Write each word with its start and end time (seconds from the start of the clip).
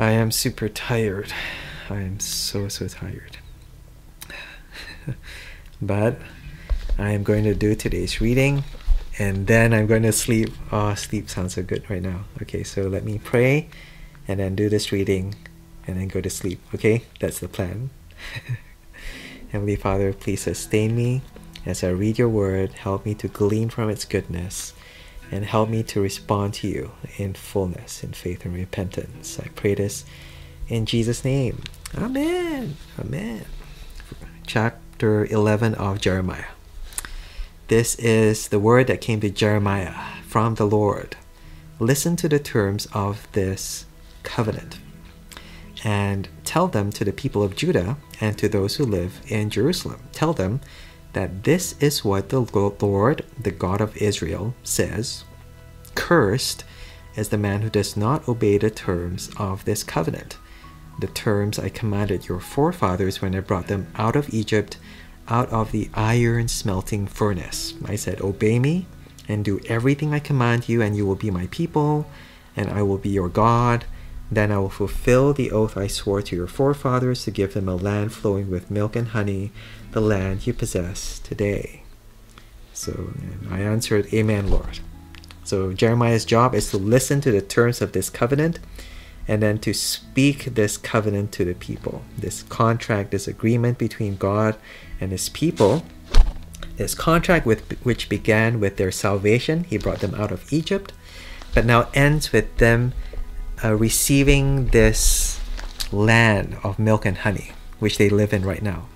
I 0.00 0.12
am 0.12 0.30
super 0.30 0.68
tired. 0.68 1.32
I 1.90 2.02
am 2.02 2.20
so, 2.20 2.68
so 2.68 2.86
tired. 2.86 3.38
but 5.82 6.20
I 6.96 7.10
am 7.10 7.24
going 7.24 7.42
to 7.44 7.54
do 7.54 7.74
today's 7.74 8.20
reading 8.20 8.62
and 9.18 9.48
then 9.48 9.74
I'm 9.74 9.88
going 9.88 10.04
to 10.04 10.12
sleep. 10.12 10.50
Oh, 10.70 10.94
sleep 10.94 11.28
sounds 11.28 11.54
so 11.54 11.64
good 11.64 11.90
right 11.90 12.00
now. 12.00 12.26
Okay, 12.40 12.62
so 12.62 12.82
let 12.82 13.02
me 13.02 13.18
pray 13.18 13.70
and 14.28 14.38
then 14.38 14.54
do 14.54 14.68
this 14.68 14.92
reading 14.92 15.34
and 15.84 15.96
then 15.96 16.06
go 16.06 16.20
to 16.20 16.30
sleep. 16.30 16.60
Okay, 16.72 17.02
that's 17.18 17.40
the 17.40 17.48
plan. 17.48 17.90
Heavenly 19.48 19.74
Father, 19.74 20.12
please 20.12 20.42
sustain 20.42 20.94
me 20.94 21.22
as 21.66 21.82
I 21.82 21.88
read 21.88 22.18
your 22.18 22.28
word. 22.28 22.72
Help 22.74 23.04
me 23.04 23.16
to 23.16 23.26
glean 23.26 23.68
from 23.68 23.90
its 23.90 24.04
goodness 24.04 24.74
and 25.30 25.44
help 25.44 25.68
me 25.68 25.82
to 25.84 26.00
respond 26.00 26.54
to 26.54 26.68
you 26.68 26.92
in 27.16 27.34
fullness, 27.34 28.02
in 28.02 28.12
faith 28.12 28.44
and 28.44 28.54
repentance. 28.54 29.38
I 29.38 29.48
pray 29.48 29.74
this 29.74 30.04
in 30.68 30.86
Jesus' 30.86 31.24
name. 31.24 31.62
Amen. 31.96 32.76
Amen. 32.98 33.44
Chapter 34.46 35.26
11 35.26 35.74
of 35.74 36.00
Jeremiah. 36.00 36.52
This 37.68 37.94
is 37.96 38.48
the 38.48 38.58
word 38.58 38.86
that 38.86 39.00
came 39.00 39.20
to 39.20 39.30
Jeremiah 39.30 39.94
from 40.26 40.54
the 40.54 40.66
Lord. 40.66 41.16
Listen 41.78 42.16
to 42.16 42.28
the 42.28 42.38
terms 42.38 42.86
of 42.92 43.30
this 43.32 43.84
covenant 44.22 44.78
and 45.84 46.28
tell 46.44 46.66
them 46.66 46.90
to 46.90 47.04
the 47.04 47.12
people 47.12 47.42
of 47.42 47.56
Judah 47.56 47.96
and 48.20 48.36
to 48.38 48.48
those 48.48 48.76
who 48.76 48.84
live 48.84 49.20
in 49.28 49.50
Jerusalem. 49.50 50.00
Tell 50.12 50.32
them 50.32 50.60
that 51.12 51.44
this 51.44 51.74
is 51.80 52.04
what 52.04 52.28
the 52.28 52.40
Lord, 52.40 53.24
the 53.40 53.50
God 53.50 53.80
of 53.80 53.96
Israel, 53.96 54.54
says. 54.62 55.24
Cursed 55.94 56.64
is 57.16 57.30
the 57.30 57.38
man 57.38 57.62
who 57.62 57.70
does 57.70 57.96
not 57.96 58.28
obey 58.28 58.58
the 58.58 58.70
terms 58.70 59.30
of 59.38 59.64
this 59.64 59.82
covenant, 59.82 60.38
the 61.00 61.08
terms 61.08 61.58
I 61.58 61.68
commanded 61.68 62.28
your 62.28 62.40
forefathers 62.40 63.20
when 63.20 63.34
I 63.34 63.40
brought 63.40 63.66
them 63.66 63.88
out 63.96 64.16
of 64.16 64.32
Egypt, 64.32 64.78
out 65.28 65.48
of 65.50 65.72
the 65.72 65.90
iron 65.94 66.48
smelting 66.48 67.06
furnace. 67.06 67.74
I 67.84 67.96
said, 67.96 68.20
Obey 68.20 68.58
me 68.58 68.86
and 69.28 69.44
do 69.44 69.60
everything 69.66 70.14
I 70.14 70.20
command 70.20 70.68
you, 70.68 70.80
and 70.80 70.96
you 70.96 71.06
will 71.06 71.14
be 71.14 71.30
my 71.30 71.48
people, 71.50 72.06
and 72.56 72.70
I 72.70 72.82
will 72.82 72.98
be 72.98 73.10
your 73.10 73.28
God. 73.28 73.84
Then 74.30 74.52
I 74.52 74.58
will 74.58 74.70
fulfill 74.70 75.32
the 75.32 75.50
oath 75.50 75.76
I 75.76 75.86
swore 75.86 76.22
to 76.22 76.36
your 76.36 76.46
forefathers 76.46 77.24
to 77.24 77.30
give 77.30 77.54
them 77.54 77.68
a 77.68 77.76
land 77.76 78.12
flowing 78.12 78.50
with 78.50 78.70
milk 78.70 78.94
and 78.96 79.08
honey, 79.08 79.52
the 79.92 80.00
land 80.00 80.46
you 80.46 80.52
possess 80.52 81.18
today. 81.18 81.82
So 82.72 83.12
I 83.50 83.60
answered, 83.60 84.12
Amen, 84.12 84.50
Lord. 84.50 84.80
So 85.44 85.72
Jeremiah's 85.72 86.24
job 86.24 86.54
is 86.54 86.70
to 86.70 86.76
listen 86.76 87.20
to 87.22 87.32
the 87.32 87.40
terms 87.40 87.80
of 87.80 87.92
this 87.92 88.10
covenant 88.10 88.58
and 89.26 89.42
then 89.42 89.58
to 89.58 89.74
speak 89.74 90.44
this 90.54 90.76
covenant 90.76 91.32
to 91.32 91.44
the 91.44 91.54
people. 91.54 92.02
This 92.16 92.42
contract, 92.44 93.10
this 93.10 93.28
agreement 93.28 93.78
between 93.78 94.16
God 94.16 94.56
and 95.00 95.12
his 95.12 95.28
people. 95.28 95.84
This 96.76 96.94
contract 96.94 97.44
with 97.44 97.78
which 97.82 98.08
began 98.08 98.60
with 98.60 98.76
their 98.76 98.92
salvation, 98.92 99.64
he 99.64 99.78
brought 99.78 100.00
them 100.00 100.14
out 100.14 100.30
of 100.30 100.50
Egypt, 100.52 100.92
but 101.52 101.66
now 101.66 101.88
ends 101.92 102.32
with 102.32 102.56
them 102.58 102.94
uh, 103.64 103.74
receiving 103.74 104.68
this 104.68 105.40
land 105.90 106.56
of 106.62 106.78
milk 106.78 107.04
and 107.04 107.18
honey, 107.18 107.52
which 107.80 107.98
they 107.98 108.08
live 108.08 108.32
in 108.32 108.42
right 108.42 108.62
now. 108.62 108.86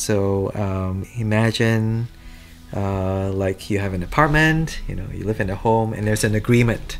So 0.00 0.50
um, 0.54 1.06
imagine 1.14 2.08
uh, 2.74 3.30
like 3.32 3.68
you 3.68 3.80
have 3.80 3.92
an 3.92 4.02
apartment, 4.02 4.80
you 4.88 4.94
know, 4.94 5.06
you 5.12 5.24
live 5.24 5.40
in 5.40 5.50
a 5.50 5.54
home, 5.54 5.92
and 5.92 6.06
there's 6.06 6.24
an 6.24 6.34
agreement 6.34 6.96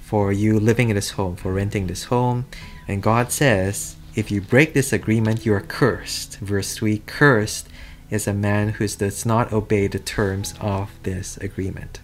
for 0.00 0.32
you 0.32 0.60
living 0.60 0.88
in 0.88 0.94
this 0.94 1.10
home, 1.10 1.34
for 1.34 1.52
renting 1.52 1.88
this 1.88 2.04
home. 2.04 2.46
And 2.86 3.02
God 3.02 3.32
says, 3.32 3.96
if 4.14 4.30
you 4.30 4.40
break 4.40 4.74
this 4.74 4.92
agreement, 4.92 5.44
you 5.44 5.52
are 5.54 5.60
cursed. 5.60 6.38
Verse 6.38 6.76
3 6.76 7.02
Cursed 7.04 7.68
is 8.10 8.28
a 8.28 8.32
man 8.32 8.68
who 8.68 8.86
does 8.86 9.26
not 9.26 9.52
obey 9.52 9.88
the 9.88 9.98
terms 9.98 10.54
of 10.60 10.90
this 11.02 11.36
agreement. 11.38 11.98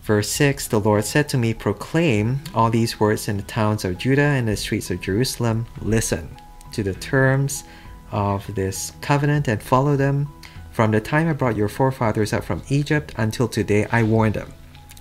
Verse 0.00 0.30
6 0.30 0.68
The 0.68 0.80
Lord 0.80 1.04
said 1.04 1.28
to 1.28 1.38
me, 1.38 1.52
Proclaim 1.52 2.40
all 2.54 2.70
these 2.70 2.98
words 2.98 3.28
in 3.28 3.36
the 3.36 3.42
towns 3.42 3.84
of 3.84 3.98
Judah 3.98 4.22
and 4.22 4.48
the 4.48 4.56
streets 4.56 4.90
of 4.90 5.02
Jerusalem. 5.02 5.66
Listen 5.82 6.30
to 6.72 6.82
the 6.82 6.94
terms 6.94 7.64
of 8.10 8.54
this 8.54 8.92
covenant 9.00 9.48
and 9.48 9.62
follow 9.62 9.96
them. 9.96 10.32
From 10.72 10.92
the 10.92 11.00
time 11.00 11.28
I 11.28 11.32
brought 11.32 11.56
your 11.56 11.68
forefathers 11.68 12.32
out 12.32 12.44
from 12.44 12.62
Egypt 12.68 13.12
until 13.16 13.48
today, 13.48 13.86
I 13.90 14.02
warned 14.02 14.34
them 14.34 14.52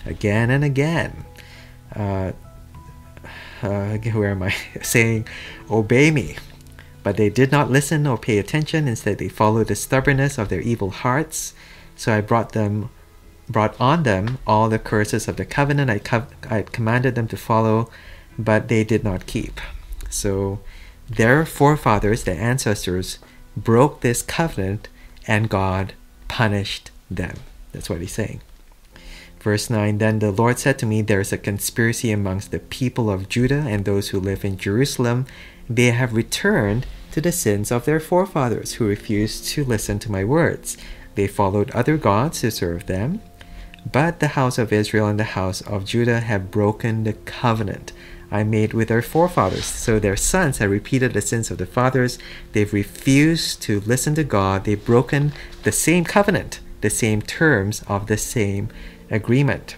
again 0.06 0.50
and 0.50 0.64
again. 0.64 1.26
Uh, 1.96 2.32
uh, 3.62 3.98
where 3.98 4.32
am 4.32 4.44
I 4.44 4.54
saying, 4.82 5.28
Obey 5.70 6.12
me. 6.12 6.38
But 7.02 7.18
they 7.18 7.30
did 7.30 7.52
not 7.52 7.72
listen 7.72 8.06
or 8.06 8.18
pay 8.18 8.38
attention. 8.40 8.88
Instead, 8.88 9.20
they 9.20 9.30
followed 9.30 9.68
the 9.68 9.76
stubbornness 9.76 10.38
of 10.38 10.50
their 10.50 10.62
evil 10.62 10.90
hearts. 10.90 11.54
So 11.96 12.14
I 12.14 12.22
brought 12.22 12.52
them 12.52 12.90
brought 13.50 13.80
on 13.82 14.04
them 14.04 14.38
all 14.46 14.70
the 14.70 14.78
curses 14.78 15.28
of 15.28 15.36
the 15.36 15.46
covenant 15.46 15.90
I, 15.90 15.98
co- 15.98 16.28
I 16.50 16.62
commanded 16.62 17.16
them 17.16 17.28
to 17.30 17.38
follow, 17.38 17.90
but 18.38 18.68
they 18.68 18.84
did 18.84 19.04
not 19.04 19.26
keep. 19.26 19.60
So 20.10 20.60
their 21.10 21.46
forefathers, 21.46 22.24
their 22.24 22.40
ancestors, 22.40 23.20
broke 23.58 24.02
this 24.02 24.22
covenant 24.22 24.88
and 25.28 25.50
God 25.50 25.94
punished 26.28 26.92
them. 27.10 27.36
That's 27.72 27.90
what 27.90 28.02
he's 28.02 28.14
saying. 28.14 28.42
Verse 29.40 29.70
9 29.70 29.98
Then 29.98 30.20
the 30.20 30.32
Lord 30.32 30.60
said 30.60 30.78
to 30.80 30.86
me, 30.86 31.02
There 31.02 31.22
is 31.22 31.34
a 31.34 31.38
conspiracy 31.38 32.12
amongst 32.12 32.52
the 32.52 32.60
people 32.60 33.10
of 33.10 33.30
Judah 33.30 33.66
and 33.68 33.86
those 33.86 34.10
who 34.10 34.20
live 34.20 34.44
in 34.44 34.58
Jerusalem. 34.58 35.26
They 35.70 35.92
have 35.92 36.14
returned 36.14 36.86
to 37.12 37.22
the 37.22 37.32
sins 37.32 37.72
of 37.72 37.86
their 37.86 38.00
forefathers 38.00 38.74
who 38.74 38.88
refused 38.88 39.46
to 39.50 39.64
listen 39.64 40.00
to 40.00 40.12
my 40.12 40.24
words. 40.24 40.78
They 41.16 41.28
followed 41.28 41.72
other 41.72 41.98
gods 41.98 42.42
to 42.42 42.52
serve 42.52 42.86
them 42.86 43.22
but 43.92 44.20
the 44.20 44.30
house 44.30 44.58
of 44.58 44.74
Israel 44.74 45.08
and 45.08 45.20
the 45.20 45.24
house 45.24 45.62
of 45.62 45.86
Judah 45.86 46.20
have 46.20 46.52
broken 46.52 47.04
the 47.04 47.14
covenant 47.14 47.92
I 48.32 48.44
made 48.44 48.74
with 48.74 48.90
their 48.90 49.02
forefathers. 49.02 49.66
So 49.66 50.00
their 50.00 50.16
sons 50.16 50.60
have 50.60 50.70
repeated 50.70 51.14
the 51.14 51.22
sins 51.22 51.50
of 51.50 51.58
the 51.58 51.66
fathers. 51.66 52.20
They've 52.54 52.72
refused 52.72 53.62
to 53.64 53.80
listen 53.82 54.16
to 54.16 54.24
God. 54.24 54.66
They've 54.66 54.84
broken 54.84 55.34
the 55.64 55.72
same 55.72 56.04
covenant, 56.04 56.60
the 56.82 56.90
same 56.90 57.22
terms 57.22 57.84
of 57.88 58.08
the 58.08 58.18
same 58.18 58.70
agreement. 59.10 59.76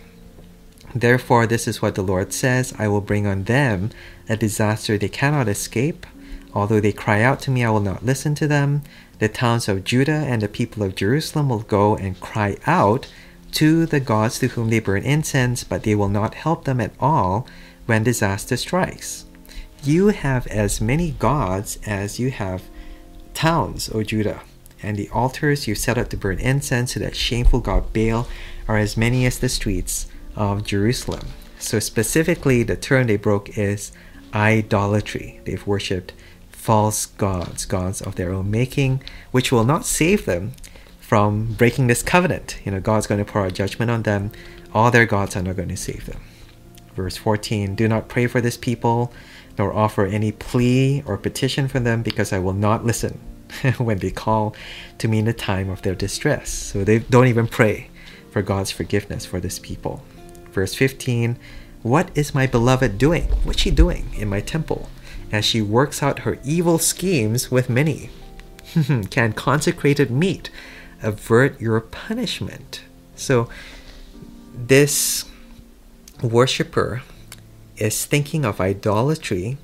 Therefore, 0.93 1.47
this 1.47 1.67
is 1.67 1.81
what 1.81 1.95
the 1.95 2.01
Lord 2.01 2.33
says 2.33 2.73
I 2.77 2.87
will 2.87 3.01
bring 3.01 3.25
on 3.25 3.43
them 3.43 3.91
a 4.27 4.35
disaster 4.35 4.97
they 4.97 5.09
cannot 5.09 5.47
escape. 5.47 6.05
Although 6.53 6.81
they 6.81 6.91
cry 6.91 7.21
out 7.21 7.39
to 7.41 7.51
me, 7.51 7.63
I 7.63 7.69
will 7.69 7.79
not 7.79 8.05
listen 8.05 8.35
to 8.35 8.47
them. 8.47 8.81
The 9.19 9.29
towns 9.29 9.69
of 9.69 9.85
Judah 9.85 10.11
and 10.11 10.41
the 10.41 10.49
people 10.49 10.83
of 10.83 10.95
Jerusalem 10.95 11.47
will 11.47 11.59
go 11.59 11.95
and 11.95 12.19
cry 12.19 12.57
out 12.67 13.07
to 13.53 13.85
the 13.85 13.99
gods 13.99 14.39
to 14.39 14.47
whom 14.49 14.69
they 14.69 14.79
burn 14.79 15.03
incense, 15.03 15.63
but 15.63 15.83
they 15.83 15.95
will 15.95 16.09
not 16.09 16.35
help 16.35 16.65
them 16.65 16.81
at 16.81 16.91
all 16.99 17.47
when 17.91 18.03
disaster 18.03 18.55
strikes. 18.55 19.25
You 19.83 20.07
have 20.07 20.47
as 20.47 20.79
many 20.79 21.11
gods 21.11 21.77
as 21.85 22.21
you 22.21 22.31
have 22.31 22.63
towns, 23.33 23.89
O 23.93 24.01
Judah, 24.01 24.43
and 24.81 24.95
the 24.95 25.09
altars 25.09 25.67
you 25.67 25.75
set 25.75 25.97
up 25.97 26.07
to 26.11 26.15
burn 26.15 26.39
incense 26.39 26.93
to 26.93 26.99
that 26.99 27.17
shameful 27.17 27.59
god 27.59 27.91
Baal 27.91 28.29
are 28.65 28.77
as 28.77 28.95
many 28.95 29.25
as 29.25 29.39
the 29.39 29.49
streets 29.49 30.07
of 30.37 30.63
Jerusalem. 30.63 31.27
So, 31.59 31.79
specifically, 31.79 32.63
the 32.63 32.77
term 32.77 33.07
they 33.07 33.17
broke 33.17 33.57
is 33.57 33.91
idolatry. 34.33 35.41
They've 35.43 35.67
worshipped 35.67 36.13
false 36.49 37.07
gods, 37.07 37.65
gods 37.65 38.01
of 38.01 38.15
their 38.15 38.31
own 38.31 38.49
making, 38.49 39.03
which 39.31 39.51
will 39.51 39.65
not 39.65 39.85
save 39.85 40.23
them 40.23 40.53
from 41.01 41.55
breaking 41.55 41.87
this 41.87 42.03
covenant. 42.03 42.57
You 42.63 42.71
know, 42.71 42.79
God's 42.79 43.07
going 43.07 43.23
to 43.23 43.29
pour 43.29 43.45
out 43.45 43.53
judgment 43.53 43.91
on 43.91 44.03
them. 44.03 44.31
All 44.73 44.91
their 44.91 45.05
gods 45.05 45.35
are 45.35 45.43
not 45.43 45.57
going 45.57 45.67
to 45.67 45.75
save 45.75 46.05
them. 46.05 46.21
Verse 46.95 47.17
14 47.17 47.75
Do 47.75 47.87
not 47.87 48.07
pray 48.07 48.27
for 48.27 48.41
this 48.41 48.57
people, 48.57 49.11
nor 49.57 49.73
offer 49.73 50.05
any 50.05 50.31
plea 50.31 51.03
or 51.05 51.17
petition 51.17 51.67
for 51.67 51.79
them, 51.79 52.01
because 52.01 52.33
I 52.33 52.39
will 52.39 52.53
not 52.53 52.85
listen 52.85 53.19
when 53.77 53.99
they 53.99 54.11
call 54.11 54.55
to 54.97 55.07
me 55.07 55.19
in 55.19 55.25
the 55.25 55.33
time 55.33 55.69
of 55.69 55.81
their 55.81 55.95
distress. 55.95 56.49
So 56.49 56.83
they 56.83 56.99
don't 56.99 57.27
even 57.27 57.47
pray 57.47 57.89
for 58.31 58.41
God's 58.41 58.71
forgiveness 58.71 59.25
for 59.25 59.39
this 59.39 59.59
people. 59.59 60.03
Verse 60.51 60.75
15 60.75 61.37
What 61.83 62.09
is 62.15 62.35
my 62.35 62.47
beloved 62.47 62.97
doing? 62.97 63.25
What's 63.43 63.61
she 63.61 63.71
doing 63.71 64.09
in 64.15 64.29
my 64.29 64.41
temple? 64.41 64.89
As 65.31 65.45
she 65.45 65.61
works 65.61 66.03
out 66.03 66.19
her 66.19 66.39
evil 66.43 66.77
schemes 66.77 67.49
with 67.49 67.69
many. 67.69 68.09
Can 69.09 69.33
consecrated 69.33 70.11
meat 70.11 70.49
avert 71.01 71.59
your 71.59 71.79
punishment. 71.79 72.81
So, 73.15 73.49
this 74.53 75.25
worshiper 76.21 77.01
is 77.77 78.05
thinking 78.05 78.45
of 78.45 78.61
idolatry 78.61 79.57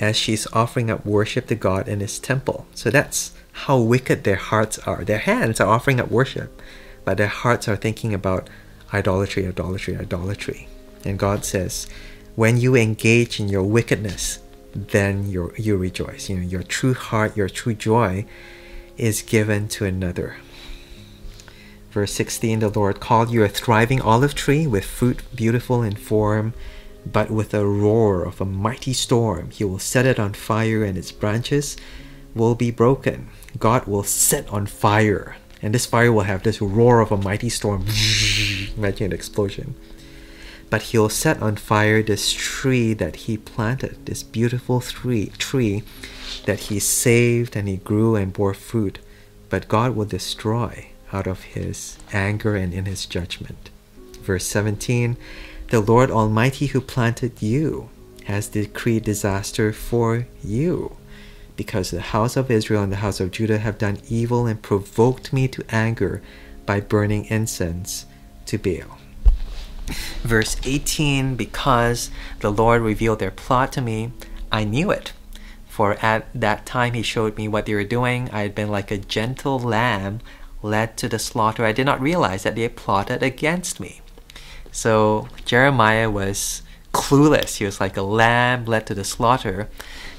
as 0.00 0.16
she's 0.16 0.46
offering 0.52 0.90
up 0.90 1.06
worship 1.06 1.46
to 1.46 1.54
God 1.54 1.88
in 1.88 2.00
his 2.00 2.18
temple. 2.18 2.66
So, 2.74 2.90
that's 2.90 3.32
how 3.52 3.78
wicked 3.78 4.24
their 4.24 4.36
hearts 4.36 4.78
are. 4.80 5.04
Their 5.04 5.18
hands 5.18 5.60
are 5.60 5.68
offering 5.68 6.00
up 6.00 6.10
worship, 6.10 6.60
but 7.04 7.16
their 7.16 7.28
hearts 7.28 7.68
are 7.68 7.76
thinking 7.76 8.12
about 8.12 8.48
idolatry, 8.92 9.46
idolatry, 9.46 9.96
idolatry. 9.96 10.68
And 11.04 11.18
God 11.18 11.44
says, 11.44 11.86
when 12.34 12.56
you 12.56 12.74
engage 12.74 13.38
in 13.38 13.48
your 13.48 13.62
wickedness, 13.62 14.40
then 14.74 15.30
you 15.30 15.52
you 15.56 15.76
rejoice. 15.76 16.28
You 16.28 16.36
know, 16.36 16.46
your 16.46 16.62
true 16.62 16.94
heart, 16.94 17.36
your 17.36 17.48
true 17.48 17.74
joy 17.74 18.26
is 18.96 19.22
given 19.22 19.68
to 19.68 19.84
another. 19.84 20.36
Verse 21.94 22.12
16 22.14 22.58
The 22.58 22.70
Lord 22.70 22.98
called 22.98 23.30
you 23.30 23.44
a 23.44 23.48
thriving 23.48 24.00
olive 24.00 24.34
tree 24.34 24.66
with 24.66 24.84
fruit 24.84 25.22
beautiful 25.32 25.80
in 25.80 25.94
form, 25.94 26.52
but 27.06 27.30
with 27.30 27.54
a 27.54 27.64
roar 27.64 28.24
of 28.24 28.40
a 28.40 28.44
mighty 28.44 28.92
storm. 28.92 29.50
He 29.50 29.62
will 29.62 29.78
set 29.78 30.04
it 30.04 30.18
on 30.18 30.34
fire, 30.34 30.82
and 30.82 30.98
its 30.98 31.12
branches 31.12 31.76
will 32.34 32.56
be 32.56 32.72
broken. 32.72 33.28
God 33.60 33.86
will 33.86 34.02
set 34.02 34.48
on 34.48 34.66
fire, 34.66 35.36
and 35.62 35.72
this 35.72 35.86
fire 35.86 36.10
will 36.10 36.24
have 36.24 36.42
this 36.42 36.60
roar 36.60 36.98
of 36.98 37.12
a 37.12 37.16
mighty 37.16 37.48
storm. 37.48 37.82
Imagine 38.76 39.06
an 39.06 39.12
explosion. 39.12 39.76
But 40.70 40.82
he'll 40.82 41.08
set 41.08 41.40
on 41.40 41.54
fire 41.54 42.02
this 42.02 42.32
tree 42.32 42.92
that 42.94 43.14
he 43.14 43.36
planted, 43.36 44.04
this 44.06 44.24
beautiful 44.24 44.80
tree, 44.80 45.30
tree 45.38 45.84
that 46.46 46.58
he 46.58 46.80
saved 46.80 47.54
and 47.54 47.68
he 47.68 47.76
grew 47.76 48.16
and 48.16 48.32
bore 48.32 48.52
fruit. 48.52 48.98
But 49.48 49.68
God 49.68 49.94
will 49.94 50.06
destroy 50.06 50.88
out 51.14 51.26
of 51.26 51.42
his 51.42 51.96
anger 52.12 52.56
and 52.56 52.74
in 52.74 52.84
his 52.84 53.06
judgment. 53.06 53.70
Verse 54.20 54.44
17 54.46 55.16
The 55.68 55.80
Lord 55.80 56.10
Almighty 56.10 56.66
who 56.66 56.80
planted 56.80 57.40
you 57.40 57.88
has 58.24 58.48
decreed 58.48 59.04
disaster 59.04 59.72
for 59.72 60.26
you 60.42 60.96
because 61.56 61.90
the 61.90 62.00
house 62.00 62.36
of 62.36 62.50
Israel 62.50 62.82
and 62.82 62.90
the 62.90 62.96
house 62.96 63.20
of 63.20 63.30
Judah 63.30 63.58
have 63.58 63.78
done 63.78 63.98
evil 64.08 64.46
and 64.46 64.60
provoked 64.60 65.32
me 65.32 65.46
to 65.48 65.64
anger 65.68 66.20
by 66.66 66.80
burning 66.80 67.26
incense 67.26 68.06
to 68.46 68.58
Baal. 68.58 68.98
Verse 70.22 70.56
18 70.64 71.36
Because 71.36 72.10
the 72.40 72.50
Lord 72.50 72.82
revealed 72.82 73.18
their 73.18 73.30
plot 73.30 73.72
to 73.72 73.80
me, 73.80 74.12
I 74.50 74.64
knew 74.64 74.90
it. 74.90 75.12
For 75.68 75.94
at 76.04 76.26
that 76.34 76.66
time 76.66 76.94
he 76.94 77.02
showed 77.02 77.36
me 77.36 77.48
what 77.48 77.66
they 77.66 77.74
were 77.74 77.84
doing. 77.84 78.30
I 78.32 78.42
had 78.42 78.54
been 78.54 78.70
like 78.70 78.90
a 78.90 78.98
gentle 78.98 79.58
lamb 79.58 80.20
led 80.64 80.96
to 80.96 81.08
the 81.08 81.18
slaughter. 81.18 81.64
I 81.64 81.72
did 81.72 81.84
not 81.84 82.00
realize 82.00 82.42
that 82.42 82.56
they 82.56 82.68
plotted 82.68 83.22
against 83.22 83.78
me. 83.78 84.00
So 84.72 85.28
Jeremiah 85.44 86.10
was 86.10 86.62
clueless. 86.92 87.56
He 87.56 87.64
was 87.64 87.80
like 87.80 87.96
a 87.96 88.02
lamb 88.02 88.64
led 88.64 88.86
to 88.86 88.94
the 88.94 89.04
slaughter. 89.04 89.68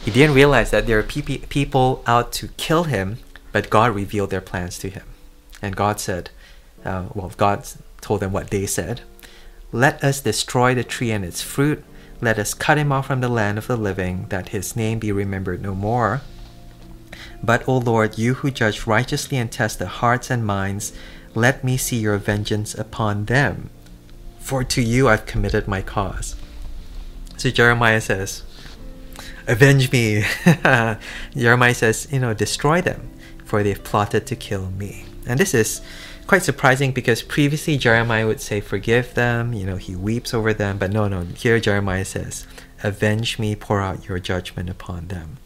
He 0.04 0.12
didn't 0.12 0.36
realize 0.36 0.70
that 0.70 0.86
there 0.86 0.98
were 0.98 1.04
pe- 1.04 1.40
people 1.50 2.04
out 2.06 2.32
to 2.34 2.50
kill 2.50 2.84
him, 2.84 3.18
but 3.52 3.72
God 3.72 3.96
revealed 3.96 4.30
their 4.30 4.40
plans 4.40 4.78
to 4.80 4.90
him. 4.90 5.04
And 5.62 5.76
God 5.76 6.00
said, 6.00 6.30
uh, 6.86 7.08
well, 7.16 7.32
God 7.36 7.68
told 8.02 8.20
them 8.20 8.32
what 8.32 8.52
they 8.52 8.68
said. 8.68 9.02
Let 9.72 10.04
us 10.04 10.22
destroy 10.22 10.76
the 10.76 10.84
tree 10.84 11.12
and 11.12 11.26
its 11.26 11.42
fruit. 11.42 11.84
Let 12.22 12.38
us 12.38 12.54
cut 12.54 12.78
him 12.78 12.92
off 12.92 13.08
from 13.08 13.22
the 13.22 13.30
land 13.30 13.58
of 13.58 13.68
the 13.68 13.76
living, 13.76 14.28
that 14.30 14.50
his 14.50 14.76
name 14.76 15.00
be 15.00 15.12
remembered 15.12 15.62
no 15.62 15.74
more. 15.74 16.22
But, 17.44 17.68
O 17.68 17.78
Lord, 17.78 18.18
you 18.18 18.36
who 18.36 18.52
judge 18.52 18.88
righteously 18.88 19.38
and 19.38 19.52
test 19.52 19.80
the 19.80 19.88
hearts 19.88 20.30
and 20.30 20.46
minds, 20.46 20.94
let 21.34 21.64
me 21.64 21.78
see 21.78 21.98
your 21.98 22.18
vengeance 22.18 22.74
upon 22.74 23.26
them. 23.26 23.70
For 24.40 24.64
to 24.64 24.82
you 24.82 25.10
I've 25.10 25.26
committed 25.26 25.68
my 25.68 25.82
cause. 25.82 26.36
So 27.38 27.50
Jeremiah 27.50 28.02
says, 28.02 28.44
Avenge 29.48 29.92
me. 29.92 30.24
Jeremiah 31.36 31.74
says, 31.74 32.08
you 32.12 32.20
know, 32.20 32.34
destroy 32.34 32.82
them, 32.82 33.10
for 33.44 33.62
they've 33.62 33.84
plotted 33.84 34.26
to 34.28 34.36
kill 34.36 34.72
me. 34.72 35.06
And 35.28 35.40
this 35.40 35.54
is 35.54 35.82
quite 36.28 36.44
surprising 36.44 36.92
because 36.92 37.22
previously 37.22 37.78
Jeremiah 37.78 38.26
would 38.26 38.42
say, 38.42 38.62
Forgive 38.62 39.14
them, 39.14 39.54
you 39.54 39.66
know, 39.66 39.78
he 39.78 39.96
weeps 39.96 40.34
over 40.34 40.54
them. 40.54 40.78
But 40.78 40.92
no, 40.92 41.08
no, 41.08 41.22
here 41.22 41.60
Jeremiah 41.60 42.06
says, 42.06 42.48
Avenge 42.84 43.40
me, 43.40 43.56
pour 43.56 43.82
out 43.82 44.08
your 44.08 44.20
judgment 44.20 44.70
upon 44.70 45.08
them. 45.08 45.38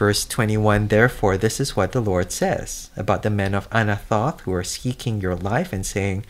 Verse 0.00 0.24
21 0.24 0.88
Therefore, 0.88 1.36
this 1.36 1.60
is 1.60 1.76
what 1.76 1.92
the 1.92 2.00
Lord 2.00 2.32
says 2.32 2.88
about 2.96 3.22
the 3.22 3.28
men 3.28 3.52
of 3.52 3.68
Anathoth 3.68 4.40
who 4.40 4.54
are 4.54 4.64
seeking 4.64 5.20
your 5.20 5.36
life 5.36 5.74
and 5.74 5.84
saying, 5.84 6.24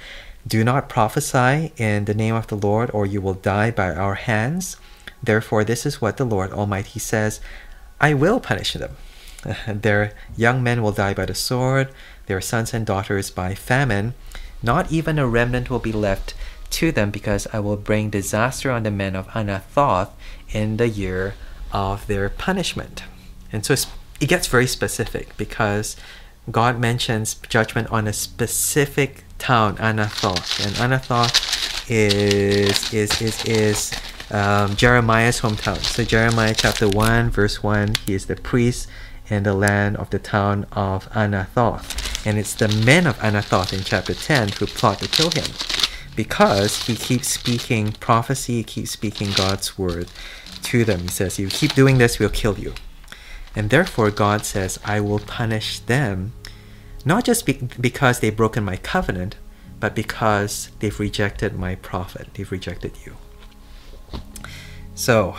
Do 0.45 0.65
not 0.65 0.89
prophesy 0.89 1.71
in 1.77 2.07
the 2.07 2.13
name 2.13 2.35
of 2.35 2.49
the 2.49 2.57
Lord, 2.57 2.91
or 2.93 3.07
you 3.07 3.21
will 3.21 3.35
die 3.35 3.71
by 3.71 3.95
our 3.95 4.17
hands. 4.17 4.77
Therefore, 5.23 5.63
this 5.63 5.87
is 5.87 6.01
what 6.01 6.17
the 6.17 6.25
Lord 6.25 6.51
Almighty 6.51 6.99
says 6.99 7.39
I 8.01 8.13
will 8.13 8.41
punish 8.41 8.73
them. 8.73 8.97
Their 9.69 10.15
young 10.37 10.65
men 10.65 10.83
will 10.83 10.91
die 10.91 11.15
by 11.15 11.27
the 11.27 11.37
sword, 11.37 11.91
their 12.27 12.41
sons 12.41 12.75
and 12.75 12.85
daughters 12.85 13.31
by 13.31 13.55
famine. 13.55 14.15
Not 14.65 14.91
even 14.91 15.17
a 15.17 15.29
remnant 15.29 15.71
will 15.71 15.79
be 15.79 15.93
left 15.93 16.35
to 16.71 16.91
them, 16.91 17.13
because 17.13 17.47
I 17.53 17.61
will 17.61 17.77
bring 17.77 18.11
disaster 18.11 18.73
on 18.73 18.83
the 18.83 18.91
men 18.91 19.15
of 19.15 19.29
Anathoth 19.29 20.11
in 20.51 20.77
the 20.77 20.89
year 20.89 21.35
of 21.73 22.09
their 22.09 22.29
punishment. 22.29 23.05
And 23.53 23.65
so 23.65 23.75
it 24.21 24.27
gets 24.27 24.47
very 24.47 24.67
specific 24.67 25.37
because 25.37 25.97
God 26.51 26.79
mentions 26.79 27.35
judgment 27.49 27.91
on 27.91 28.07
a 28.07 28.13
specific 28.13 29.25
town, 29.39 29.77
Anathoth. 29.77 30.65
And 30.65 30.75
Anathoth 30.77 31.91
is 31.91 32.93
is 32.93 33.21
is 33.21 33.45
is 33.45 33.93
um, 34.31 34.77
Jeremiah's 34.77 35.41
hometown. 35.41 35.79
So 35.79 36.05
Jeremiah 36.05 36.55
chapter 36.57 36.89
1, 36.89 37.31
verse 37.31 37.63
1, 37.63 37.95
he 38.07 38.15
is 38.15 38.27
the 38.27 38.37
priest 38.37 38.89
in 39.29 39.43
the 39.43 39.55
land 39.55 39.97
of 39.97 40.11
the 40.11 40.19
town 40.19 40.67
of 40.73 41.11
Anathoth. 41.11 42.27
And 42.27 42.39
it's 42.39 42.55
the 42.55 42.69
men 42.69 43.07
of 43.07 43.19
Anathoth 43.19 43.73
in 43.73 43.83
chapter 43.83 44.15
10 44.15 44.51
who 44.51 44.67
plot 44.67 44.99
to 45.01 45.09
kill 45.09 45.31
him 45.31 45.51
because 46.15 46.87
he 46.87 46.97
keeps 46.97 47.29
speaking 47.29 47.93
prophecy, 47.93 48.57
he 48.57 48.65
keeps 48.65 48.91
speaking 48.91 49.31
God's 49.33 49.79
word 49.79 50.09
to 50.65 50.85
them. 50.85 51.01
He 51.01 51.09
says, 51.09 51.39
You 51.39 51.49
keep 51.49 51.75
doing 51.75 51.99
this, 51.99 52.19
we'll 52.19 52.29
kill 52.29 52.59
you. 52.59 52.75
And 53.55 53.71
therefore, 53.71 54.11
God 54.11 54.45
says, 54.45 54.79
I 54.85 55.01
will 55.01 55.19
punish 55.19 55.81
them, 55.81 56.33
not 57.05 57.25
just 57.25 57.47
be- 57.47 57.69
because 57.81 58.21
they've 58.21 58.37
broken 58.37 58.65
my 58.65 58.77
covenant, 58.77 59.37
but 59.81 59.95
because 59.95 60.71
they've 60.79 61.01
rejected 61.01 61.59
my 61.59 61.75
prophet, 61.77 62.29
they've 62.35 62.51
rejected 62.51 62.93
you. 63.05 63.17
So, 64.95 65.37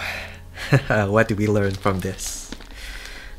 what 0.87 1.27
do 1.27 1.35
we 1.35 1.47
learn 1.47 1.75
from 1.75 1.99
this? 1.99 2.51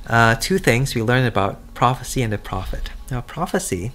Uh, 0.07 0.35
two 0.37 0.59
things 0.59 0.95
we 0.95 1.03
learn 1.03 1.25
about 1.25 1.75
prophecy 1.75 2.23
and 2.23 2.33
the 2.33 2.39
prophet. 2.39 2.91
Now, 3.11 3.21
prophecy 3.21 3.93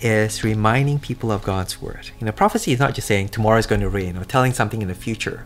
is 0.00 0.42
reminding 0.42 0.98
people 0.98 1.30
of 1.30 1.42
God's 1.42 1.80
word. 1.80 2.10
You 2.18 2.26
know, 2.26 2.32
prophecy 2.32 2.72
is 2.72 2.78
not 2.78 2.94
just 2.94 3.06
saying 3.06 3.28
tomorrow 3.28 3.58
is 3.58 3.66
going 3.66 3.80
to 3.82 3.88
rain 3.88 4.16
or 4.16 4.24
telling 4.24 4.52
something 4.52 4.82
in 4.82 4.88
the 4.88 4.94
future, 4.94 5.44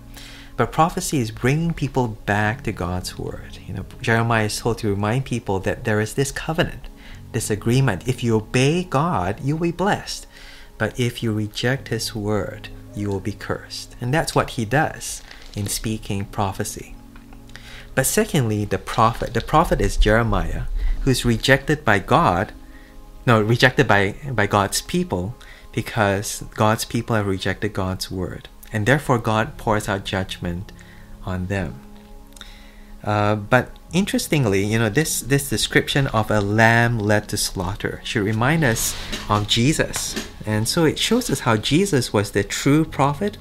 but 0.57 0.73
prophecy 0.73 1.19
is 1.19 1.31
bringing 1.31 1.75
people 1.75 2.09
back 2.09 2.63
to 2.63 2.73
God's 2.73 3.19
word. 3.19 3.59
You 3.67 3.75
know, 3.75 3.85
Jeremiah 4.01 4.47
is 4.47 4.59
told 4.59 4.79
to 4.79 4.89
remind 4.89 5.25
people 5.25 5.59
that 5.61 5.85
there 5.85 6.01
is 6.01 6.15
this 6.15 6.31
covenant, 6.31 6.89
this 7.33 7.51
agreement. 7.51 8.07
If 8.07 8.23
you 8.23 8.37
obey 8.37 8.85
God, 8.85 9.41
you'll 9.43 9.59
be 9.59 9.73
blessed. 9.73 10.27
But 10.79 10.99
if 10.99 11.23
you 11.23 11.33
reject 11.33 11.89
His 11.89 12.15
word, 12.15 12.69
you 12.95 13.09
will 13.09 13.21
be 13.21 13.33
cursed. 13.33 13.97
And 14.01 14.15
that's 14.15 14.35
what 14.35 14.51
He 14.51 14.65
does 14.65 15.23
in 15.57 15.67
speaking 15.67 16.25
prophecy. 16.27 16.95
But 17.95 18.07
secondly, 18.07 18.65
the 18.65 18.79
prophet. 18.79 19.35
The 19.35 19.41
prophet 19.41 19.81
is 19.81 19.97
Jeremiah, 19.97 20.65
who's 21.03 21.25
rejected 21.25 21.85
by 21.85 22.01
God, 22.01 22.53
no, 23.27 23.41
rejected 23.41 23.89
by, 23.89 24.17
by 24.31 24.47
God's 24.47 24.83
people 24.83 25.35
because 25.73 26.45
God's 26.55 26.85
people 26.85 27.17
have 27.17 27.27
rejected 27.27 27.73
God's 27.73 28.11
word. 28.11 28.49
And 28.75 28.85
therefore, 28.87 29.19
God 29.19 29.57
pours 29.57 29.89
out 29.89 30.05
judgment 30.05 30.73
on 31.25 31.47
them. 31.47 31.81
Uh, 33.05 33.37
but 33.37 33.71
interestingly, 33.93 34.65
you 34.65 34.79
know, 34.79 34.89
this, 34.89 35.21
this 35.21 35.49
description 35.49 36.09
of 36.09 36.31
a 36.31 36.41
lamb 36.41 36.99
led 36.99 37.29
to 37.29 37.37
slaughter 37.37 38.01
should 38.03 38.25
remind 38.25 38.65
us 38.65 38.97
of 39.31 39.47
Jesus. 39.47 40.29
And 40.45 40.69
so 40.69 40.85
it 40.85 40.99
shows 40.99 41.31
us 41.31 41.41
how 41.41 41.57
Jesus 41.57 42.13
was 42.13 42.33
the 42.33 42.43
true 42.43 42.85
prophet 42.85 43.39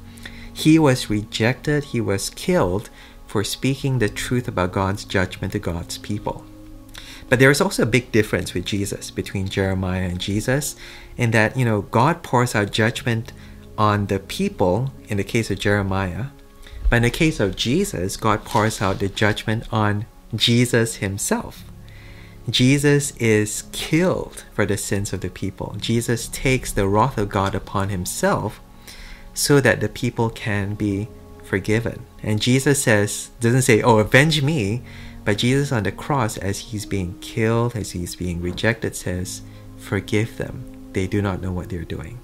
he 0.53 0.77
was 0.77 1.09
rejected, 1.09 1.85
he 1.85 1.99
was 1.99 2.29
killed 2.29 2.91
for 3.25 3.43
speaking 3.43 3.97
the 3.97 4.09
truth 4.09 4.47
about 4.47 4.71
God's 4.71 5.03
judgment 5.03 5.53
to 5.53 5.59
God's 5.59 5.97
people. 5.97 6.45
But 7.27 7.39
there 7.39 7.49
is 7.49 7.59
also 7.59 7.81
a 7.81 7.87
big 7.87 8.11
difference 8.11 8.53
with 8.53 8.65
Jesus 8.65 9.09
between 9.09 9.47
Jeremiah 9.49 10.03
and 10.03 10.19
Jesus 10.19 10.75
in 11.17 11.31
that, 11.31 11.57
you 11.57 11.65
know, 11.65 11.81
God 11.81 12.21
pours 12.21 12.53
out 12.53 12.71
judgment 12.71 13.33
on 13.77 14.07
the 14.07 14.19
people 14.19 14.93
in 15.07 15.17
the 15.17 15.23
case 15.23 15.49
of 15.49 15.59
Jeremiah, 15.59 16.27
but 16.89 16.97
in 16.97 17.03
the 17.03 17.09
case 17.09 17.39
of 17.39 17.55
Jesus, 17.55 18.17
God 18.17 18.45
pours 18.45 18.81
out 18.81 18.99
the 18.99 19.09
judgment 19.09 19.63
on 19.71 20.05
Jesus 20.35 20.97
himself. 20.97 21.63
Jesus 22.49 23.15
is 23.17 23.63
killed 23.71 24.43
for 24.53 24.65
the 24.65 24.77
sins 24.77 25.13
of 25.13 25.21
the 25.21 25.29
people. 25.29 25.75
Jesus 25.79 26.27
takes 26.27 26.71
the 26.71 26.87
wrath 26.87 27.17
of 27.17 27.29
God 27.29 27.55
upon 27.55 27.89
himself 27.89 28.59
so 29.33 29.61
that 29.61 29.79
the 29.79 29.89
people 29.89 30.29
can 30.29 30.75
be 30.75 31.07
forgiven. 31.43 32.05
And 32.21 32.41
Jesus 32.41 32.83
says, 32.83 33.31
doesn't 33.39 33.61
say, 33.63 33.81
oh, 33.81 33.99
avenge 33.99 34.43
me, 34.43 34.83
but 35.23 35.37
Jesus 35.37 35.71
on 35.71 35.83
the 35.83 35.91
cross, 35.91 36.37
as 36.37 36.59
he's 36.59 36.85
being 36.85 37.17
killed, 37.19 37.75
as 37.75 37.91
he's 37.91 38.15
being 38.15 38.41
rejected, 38.41 38.95
says, 38.95 39.41
forgive 39.77 40.37
them. 40.37 40.89
They 40.91 41.07
do 41.07 41.21
not 41.21 41.41
know 41.41 41.51
what 41.51 41.69
they're 41.69 41.85
doing. 41.85 42.19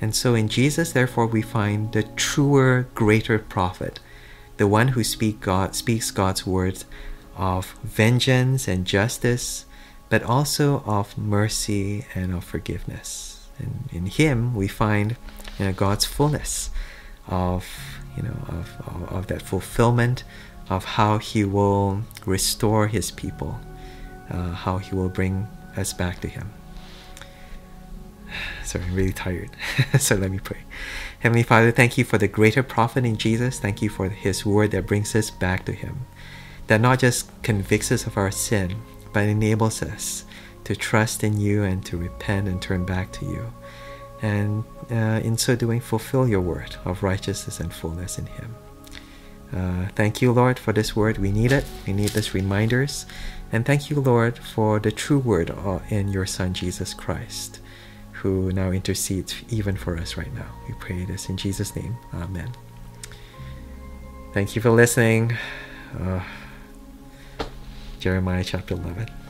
And 0.00 0.14
so 0.14 0.34
in 0.34 0.48
Jesus, 0.48 0.92
therefore, 0.92 1.26
we 1.26 1.42
find 1.42 1.92
the 1.92 2.02
truer, 2.02 2.88
greater 2.94 3.38
prophet, 3.38 4.00
the 4.56 4.66
one 4.66 4.88
who 4.88 5.04
speak 5.04 5.40
God, 5.40 5.74
speaks 5.74 6.10
God's 6.10 6.46
words 6.46 6.84
of 7.36 7.72
vengeance 7.82 8.68
and 8.68 8.86
justice, 8.86 9.64
but 10.08 10.22
also 10.22 10.82
of 10.86 11.16
mercy 11.16 12.06
and 12.14 12.32
of 12.34 12.44
forgiveness. 12.44 13.48
And 13.58 13.88
in 13.92 14.06
him, 14.06 14.54
we 14.54 14.68
find 14.68 15.16
you 15.58 15.66
know, 15.66 15.72
God's 15.72 16.04
fullness 16.04 16.70
of, 17.26 17.66
you 18.16 18.22
know, 18.22 18.36
of, 18.48 18.74
of, 18.86 19.12
of 19.12 19.26
that 19.28 19.42
fulfillment 19.42 20.24
of 20.68 20.84
how 20.84 21.18
he 21.18 21.44
will 21.44 22.02
restore 22.24 22.88
his 22.88 23.10
people, 23.10 23.58
uh, 24.30 24.50
how 24.50 24.78
he 24.78 24.94
will 24.94 25.08
bring 25.08 25.46
us 25.76 25.92
back 25.92 26.20
to 26.20 26.28
him. 26.28 26.50
Sorry, 28.66 28.84
I'm 28.84 28.94
really 28.94 29.12
tired. 29.12 29.50
so 29.98 30.16
let 30.16 30.30
me 30.30 30.38
pray. 30.38 30.60
Heavenly 31.20 31.42
Father, 31.42 31.70
thank 31.70 31.96
you 31.96 32.04
for 32.04 32.18
the 32.18 32.28
greater 32.28 32.62
prophet 32.62 33.04
in 33.04 33.16
Jesus. 33.16 33.58
Thank 33.58 33.80
you 33.82 33.88
for 33.88 34.08
his 34.08 34.44
word 34.44 34.72
that 34.72 34.86
brings 34.86 35.14
us 35.14 35.30
back 35.30 35.64
to 35.66 35.72
him, 35.72 36.06
that 36.66 36.80
not 36.80 36.98
just 36.98 37.30
convicts 37.42 37.92
us 37.92 38.06
of 38.06 38.16
our 38.16 38.30
sin, 38.30 38.76
but 39.12 39.24
enables 39.24 39.82
us 39.82 40.24
to 40.64 40.74
trust 40.74 41.22
in 41.22 41.40
you 41.40 41.62
and 41.62 41.84
to 41.86 41.96
repent 41.96 42.48
and 42.48 42.60
turn 42.60 42.84
back 42.84 43.12
to 43.12 43.24
you. 43.24 43.52
And 44.20 44.64
uh, 44.90 45.20
in 45.22 45.36
so 45.38 45.54
doing, 45.54 45.80
fulfill 45.80 46.28
your 46.28 46.40
word 46.40 46.76
of 46.84 47.02
righteousness 47.02 47.60
and 47.60 47.72
fullness 47.72 48.18
in 48.18 48.26
him. 48.26 48.54
Uh, 49.54 49.86
thank 49.94 50.20
you, 50.20 50.32
Lord, 50.32 50.58
for 50.58 50.72
this 50.72 50.96
word. 50.96 51.18
We 51.18 51.30
need 51.30 51.52
it. 51.52 51.64
We 51.86 51.92
need 51.92 52.10
these 52.10 52.34
reminders. 52.34 53.06
And 53.52 53.64
thank 53.64 53.90
you, 53.90 54.00
Lord, 54.00 54.38
for 54.38 54.80
the 54.80 54.90
true 54.90 55.18
word 55.18 55.50
uh, 55.50 55.78
in 55.88 56.08
your 56.08 56.26
Son, 56.26 56.52
Jesus 56.52 56.94
Christ, 56.94 57.60
who 58.26 58.50
now 58.50 58.72
intercedes 58.72 59.34
even 59.50 59.76
for 59.76 59.96
us 59.96 60.16
right 60.16 60.34
now. 60.34 60.50
We 60.66 60.74
pray 60.74 61.04
this 61.04 61.28
in 61.28 61.36
Jesus' 61.36 61.76
name. 61.76 61.96
Amen. 62.12 62.50
Thank 64.32 64.56
you 64.56 64.62
for 64.62 64.70
listening. 64.70 65.36
Uh, 65.96 66.20
Jeremiah 68.00 68.42
chapter 68.42 68.74
11. 68.74 69.25